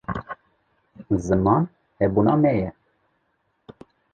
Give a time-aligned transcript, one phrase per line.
[1.23, 1.63] ziman
[1.99, 2.69] hebûna me ye